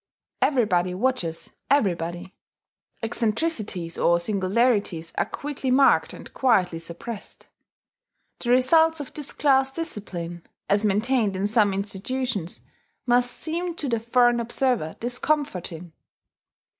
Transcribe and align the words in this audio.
Everybody 0.41 0.95
watches 0.95 1.51
everybody: 1.69 2.33
eccentricities 3.03 3.99
or 3.99 4.19
singularities 4.19 5.13
are 5.15 5.27
quickly 5.27 5.69
marked 5.69 6.11
and 6.11 6.33
quietly 6.33 6.79
suppressed. 6.79 7.47
The 8.39 8.49
results 8.49 8.99
of 8.99 9.13
this 9.13 9.31
class 9.31 9.69
discipline, 9.69 10.41
as 10.67 10.83
maintained 10.83 11.35
in 11.35 11.45
some 11.45 11.71
institutions, 11.71 12.61
must 13.05 13.29
seem 13.29 13.75
to 13.75 13.87
the 13.87 13.99
foreign 13.99 14.39
observer 14.39 14.95
discomforting. 14.99 15.93